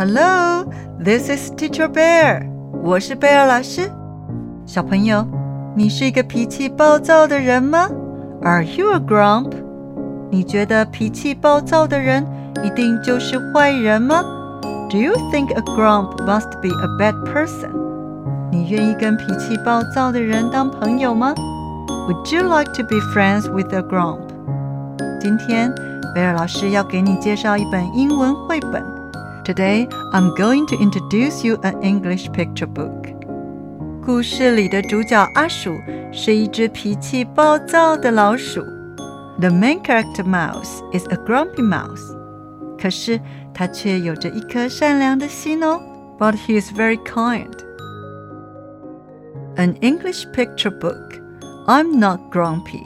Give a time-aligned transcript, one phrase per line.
[0.00, 0.64] Hello,
[0.98, 2.48] this is Teacher Bear.
[2.82, 3.82] 我是贝尔老师。
[4.64, 5.26] 小朋友，
[5.76, 7.86] 你是一个脾气暴躁的人吗
[8.40, 9.52] ？Are you a grump？
[10.30, 12.26] 你觉得脾气暴躁的人
[12.64, 14.24] 一定就是坏人吗
[14.88, 17.68] ？Do you think a grump must be a bad person？
[18.50, 21.34] 你愿意跟脾气暴躁的人当朋友吗
[22.08, 24.20] ？Would you like to be friends with a grump？
[25.20, 25.70] 今天
[26.14, 28.99] 贝尔老师要给你介绍一本英文绘本。
[29.43, 33.13] Today, I'm going to introduce you an English picture book.
[34.03, 35.75] 故事里的主角阿鼠
[36.11, 38.61] 是一只脾气暴躁的老鼠。
[39.39, 42.15] The main character Mouse is a grumpy mouse.
[42.79, 43.19] 可是
[43.53, 45.79] 他却有着一颗善良的心哦。
[46.17, 47.51] But he is very kind.
[49.57, 51.19] An English picture book.
[51.67, 52.83] I'm not grumpy.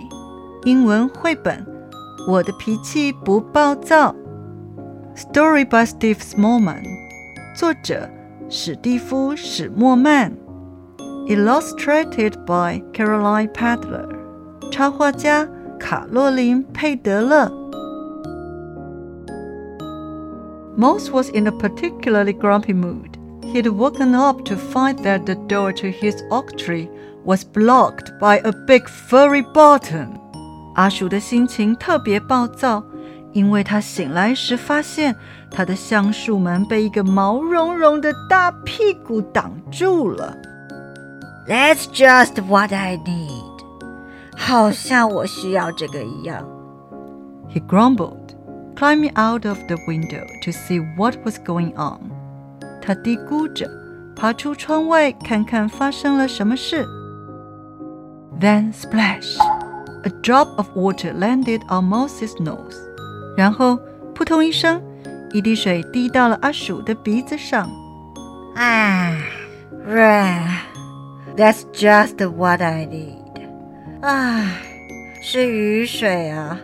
[0.63, 1.65] 英文绘本，
[2.27, 4.15] 我的脾气不暴躁。
[5.16, 6.82] Story by Steve Smallman，
[7.54, 8.10] 作者
[8.50, 10.32] 史蒂夫·史默曼
[11.28, 14.08] ，Illustrated by Caroline Pedler，
[14.72, 17.48] 插画家卡洛琳·佩德勒。
[20.76, 23.12] Mouse was in a particularly grumpy mood.
[23.42, 26.88] He had woken up to find that the door to his oak tree
[27.24, 30.08] was blocked by a big furry button.
[30.74, 32.82] 阿鼠的心情特别暴躁。
[33.34, 35.14] 因为他醒来时发现
[35.50, 40.34] 他的橡树门被一个毛茸茸的大屁股挡住了。
[41.46, 43.60] That's just what I need，
[44.36, 46.48] 好像我需要这个一样。
[47.52, 48.34] He grumbled,
[48.76, 52.10] climbing out of the window to see what was going on。
[52.80, 53.68] 他嘀咕着，
[54.14, 56.86] 爬出窗外看看发生了什么事。
[58.40, 59.36] Then splash,
[60.04, 62.83] a drop of water landed on Mouse's nose.
[63.35, 63.79] 然后
[64.13, 64.81] 扑通一声，
[65.31, 67.69] 一滴水滴到了阿鼠的鼻子上。
[68.55, 69.17] 啊，
[69.87, 73.17] rain，that's just what I need。
[74.01, 74.57] 唉，
[75.21, 76.59] 是雨水啊，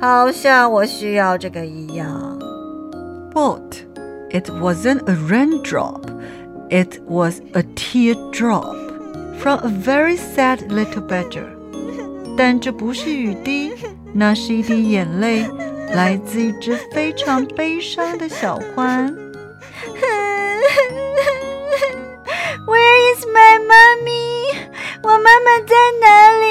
[0.00, 2.38] 好像我需要这个一样。
[3.32, 3.78] But
[4.30, 6.02] it wasn't a raindrop.
[6.70, 8.76] It was a teardrop
[9.38, 11.46] from a very sad little badger.
[12.36, 13.72] 但这不是雨滴，
[14.12, 15.46] 那是一滴眼泪。
[15.94, 19.14] 来自一只非常悲伤的小獾。
[22.66, 24.54] Where is my mommy？
[25.02, 26.44] 我妈妈在哪里？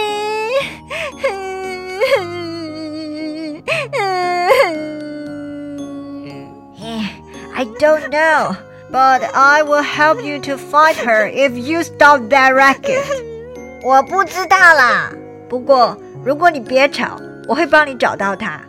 [7.55, 8.55] I don't know,
[8.91, 13.03] but I will help you to find her if you stop that racket.
[13.83, 15.11] 我不知道啦，
[15.49, 18.61] 不过如果你别吵，我会帮你找到她。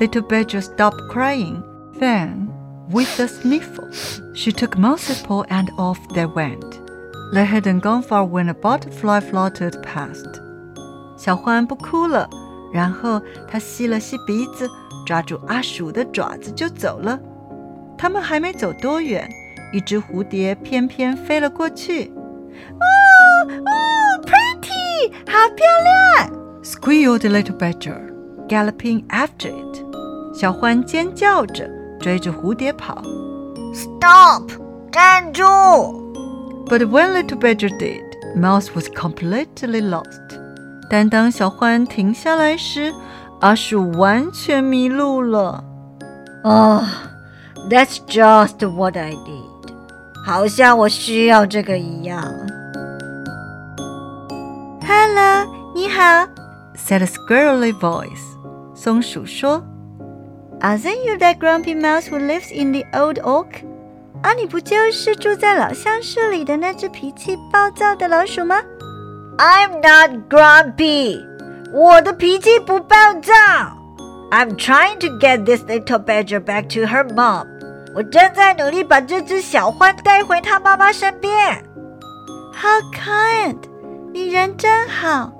[0.00, 1.62] Little Badger stopped crying.
[1.98, 2.48] Then,
[2.90, 3.88] with a sniffle,
[4.34, 6.80] she took Mouse's paw and off they went.
[7.32, 10.40] They hadn't gone far when a butterfly fluttered past.
[11.16, 12.28] 小獾不哭了，
[12.72, 14.68] 然后它吸了吸鼻子，
[15.06, 17.18] 抓住阿鼠的爪子就走了。
[17.96, 19.28] 他们还没走多远，
[19.72, 22.12] 一只蝴蝶翩翩飞了过去。
[22.80, 26.30] 哦哦，pretty，好漂亮！
[26.62, 28.12] squealed little badger,
[28.48, 29.87] galloping after it.
[30.38, 31.68] 小獾尖叫着
[32.00, 33.02] 追着蝴蝶跑。
[33.72, 34.50] Stop！
[34.92, 35.42] 站住！
[36.66, 38.02] But when little badger did,
[38.36, 40.38] Mouse was completely lost.
[40.88, 42.92] 但当小獾停下来时，
[43.40, 45.64] 阿鼠完全迷路了。
[46.44, 46.82] Oh,
[47.68, 49.74] that's just what I need.
[50.24, 52.22] 好像我需要这个一样。
[54.86, 56.28] Hello，你好，
[56.76, 58.36] said a squirrely voice.
[58.74, 59.62] 松鼠说。
[60.60, 63.64] Aren't you that grumpy mouse who lives in the old oak？
[64.22, 68.62] 啊，你不就是住在老橡树里的那只脾气暴躁的老鼠吗？
[69.36, 71.20] I'm not grumpy，
[71.72, 73.32] 我的脾气不暴躁。
[74.30, 77.46] I'm trying to get this little badger back to her mom。
[77.94, 81.30] 我正在努力把这只小獾带回它妈妈身边。
[82.54, 83.58] How kind！
[84.12, 85.32] 你人真好。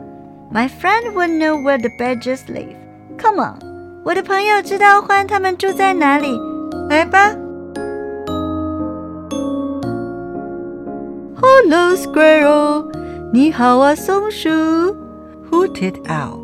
[0.52, 2.76] My friend would know where the badgers live.
[3.18, 3.67] Come on.
[4.09, 6.35] 我的朋友知道獾他们住在哪里，
[6.89, 7.31] 来吧。
[11.39, 12.91] Hello, squirrel，
[13.31, 14.49] 你好啊，松鼠。
[15.51, 16.39] Hooted owl，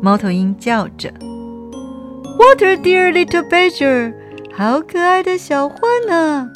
[0.00, 1.10] 猫头鹰叫着。
[2.38, 4.14] What a dear little badger，
[4.56, 6.48] 好可爱的小獾呢。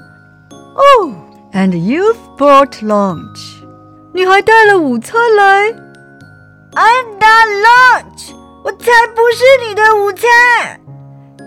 [0.76, 1.11] Oh,
[1.53, 3.65] and you've brought lunch，
[4.15, 5.73] 你还带了午餐来。
[6.75, 8.42] I'm not lunch。
[8.63, 10.80] 我才不是你的午餐。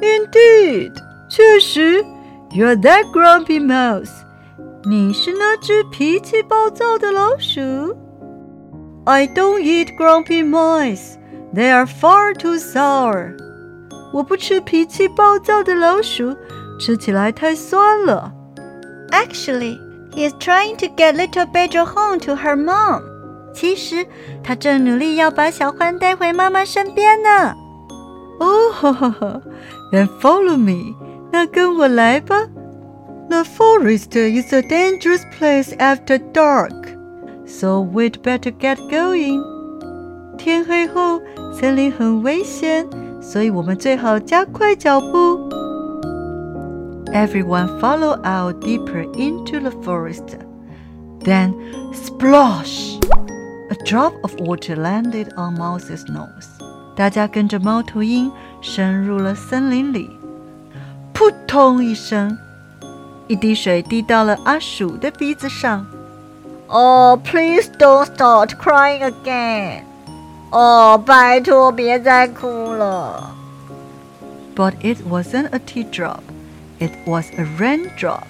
[0.01, 0.93] Indeed，
[1.29, 2.05] 确实
[2.51, 4.11] You're that grumpy mouse.
[4.85, 7.61] 你是那只脾气暴躁的老鼠。
[9.05, 11.17] I don't eat grumpy mice.
[11.55, 13.37] They are far too sour.
[14.13, 16.35] 我不吃脾气暴躁的老鼠，
[16.81, 18.33] 吃起来太酸了。
[19.11, 19.79] Actually,
[20.13, 23.03] he is trying to get Little Badger home to her mom.
[23.56, 24.06] 其实
[24.44, 27.56] 他正努力要把小獾带回妈妈身边呢。
[28.40, 29.42] 哦，哈哈哈
[29.94, 30.94] ！Then follow me.
[31.32, 32.36] 那跟我来吧。
[33.30, 36.98] The forest is a dangerous place after dark,
[37.46, 39.42] so we'd better get going.
[40.38, 41.22] 天黑后，
[41.54, 42.86] 森林很危险，
[43.22, 45.40] 所以我们最好加快脚步。
[47.14, 50.38] Everyone follow out deeper into the forest.
[51.24, 51.54] Then,
[51.94, 53.00] splash!
[53.71, 56.49] A drop of water landed on Mouse's nose.
[56.97, 58.31] 大家跟着猫头鹰
[58.61, 60.11] 深入了森林里。
[61.13, 62.37] 扑通一声。
[63.29, 65.87] 一滴水滴到了阿鼠的鼻子上。
[66.67, 69.85] Oh, please don't start crying again.
[70.51, 73.37] 哦，拜托别再哭了。
[74.57, 76.21] But it wasn't a teardrop.
[76.81, 78.25] It was a raindrop.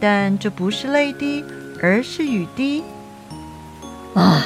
[0.00, 1.44] 但这不是泪滴，
[1.80, 2.82] 而是雨滴。
[4.14, 4.44] 啊，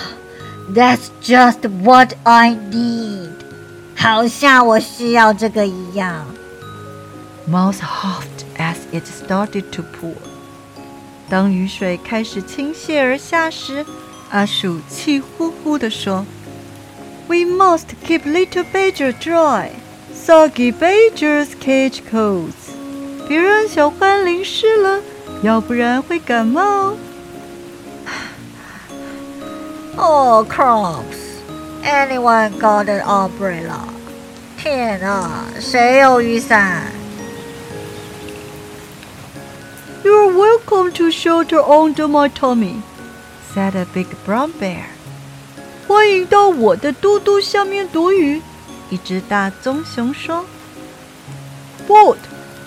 [0.74, 3.30] That's just what I need.
[3.96, 6.26] 好像我需要这个一样。
[7.50, 10.14] Mouse huffed as it started to pour。
[11.28, 13.84] 当雨水开始倾泻而下时，
[14.30, 16.26] 阿鼠气呼呼地说：“
[17.28, 19.70] We must keep little Badger dry.
[20.14, 22.52] Soggy Badgers catch colds。
[23.26, 25.00] 别让小獾淋湿了，
[25.42, 26.94] 要不然会感冒。”
[29.98, 31.18] Oh, crops!
[31.82, 33.80] Anyone got an umbrella?
[34.56, 36.92] 天啊，谁有雨伞？
[40.02, 42.82] You're welcome to shelter under my tummy,"
[43.54, 44.84] said a big brown bear.
[45.86, 48.40] 欢迎到我的肚肚下面躲雨，
[48.90, 50.44] 一只大棕熊说。
[51.86, 52.16] But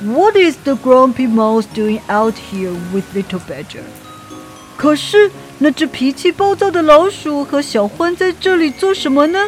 [0.02, 3.84] what is the grumpy mouse doing out here with little badger?
[4.76, 5.32] 可是
[5.62, 9.40] 那只脾气暴躁的老鼠和小獾在这里做什么呢？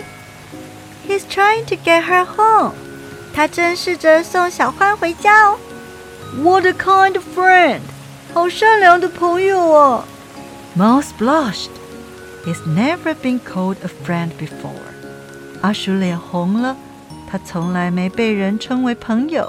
[1.08, 2.74] He's trying to get her home.
[3.34, 5.58] 他正试着送小獾回家哦。
[6.44, 7.80] what a kind friend!
[8.34, 10.06] 好善良的朋友啊！
[10.78, 11.70] Mouse blushed.
[12.46, 14.80] He's never been called a friend before.
[15.62, 16.78] 阿鼠脸红了，
[17.30, 19.48] 他从来没被人称为朋友。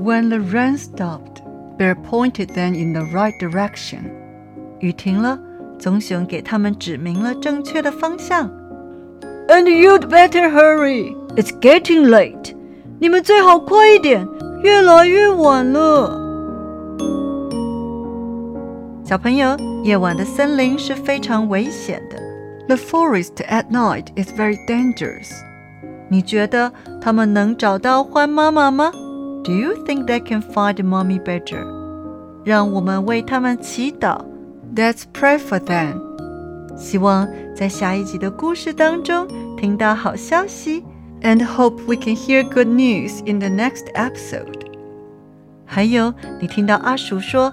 [0.00, 1.42] When the rain stopped,
[1.76, 4.10] Bear pointed them in the right direction.
[4.80, 5.38] 雨停了，
[5.78, 8.50] 棕熊给他们指明了正确的方向。
[9.48, 11.14] And you'd better hurry.
[11.36, 12.54] It's getting late.
[12.98, 14.26] 你们最好快一点。
[14.62, 16.18] 越来越晚了，
[19.04, 22.16] 小朋友，夜晚的森林是非常危险的。
[22.66, 25.30] The forest at night is very dangerous。
[26.08, 28.90] 你觉得他们能找到獾妈妈吗？
[29.44, 31.66] Do you think they can find Mommy Badger？
[32.42, 34.18] 让我们为他们祈祷。
[34.79, 35.99] Let's pray for them。
[36.77, 39.27] 希望在下一集的故事当中
[39.57, 40.85] 听到好消息。
[41.21, 44.61] and hope we can hear good news in the next episode.
[45.65, 47.51] 还有，你听到阿鼠说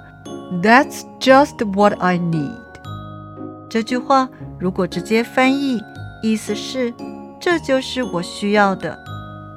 [0.62, 2.54] "That's just what I need"
[3.68, 4.28] 这句话，
[4.60, 5.82] 如果直接翻译，
[6.22, 6.94] 意思是
[7.40, 8.96] 这就是我需要的。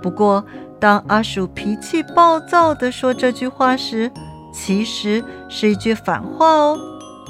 [0.01, 0.43] 不过，
[0.79, 4.11] 当阿鼠脾气暴躁地说这句话时，
[4.51, 6.75] 其实是一句反话哦。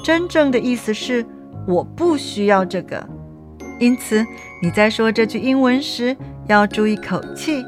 [0.02, 1.24] 真正的意思是
[1.66, 3.06] 我不需要这个。
[3.78, 4.24] 因此，
[4.62, 6.16] 你在说这句英文时。
[6.46, 7.64] 要注意口气，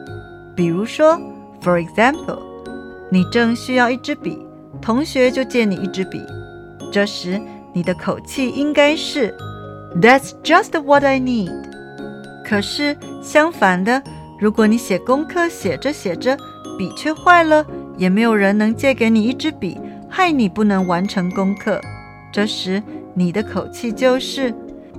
[0.56, 1.16] 比如说
[1.62, 2.40] ，for example，
[3.12, 4.36] 你正需要一支笔，
[4.80, 6.20] 同学就借你一支笔，
[6.90, 7.40] 这时
[7.72, 9.32] 你的口气应该是
[10.00, 11.52] ，That's just what I need。
[12.44, 14.02] 可是相反的，
[14.40, 16.36] 如果你写功课写着写着，
[16.76, 17.64] 笔却坏了，
[17.96, 21.80] 也没有人能借给你一支笔，害你不能完成功课，
[22.32, 22.82] 这时
[23.14, 24.54] 你的口气就是，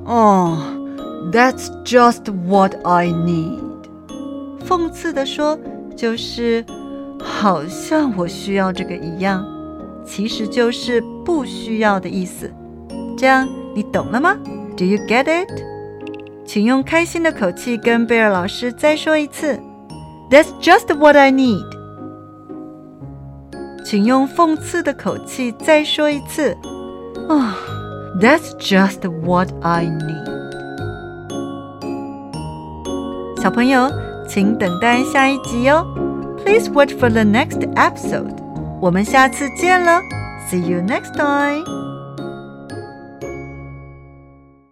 [0.05, 0.55] 哦
[1.31, 3.59] ，That's just what I need。
[4.65, 5.57] 讽刺地说，
[5.95, 6.63] 就是
[7.19, 9.43] 好像我需要这个一样，
[10.05, 12.51] 其实就是不需要的意思。
[13.17, 14.37] 这样你懂了吗
[14.77, 15.49] ？Do you get it？
[16.45, 19.59] 请用开心的口气跟贝尔老师再说一次。
[20.29, 21.63] That's just what I need。
[23.83, 26.55] 请用讽刺的口气再说一次。
[27.28, 27.56] 啊，
[28.20, 30.28] That's just what I need。
[33.42, 33.90] 小朋友。
[34.28, 35.86] 请等待下一集哦。
[36.44, 38.36] Please watch for the next episode.
[38.78, 40.02] 我们下次见了，
[40.50, 41.64] See you next time.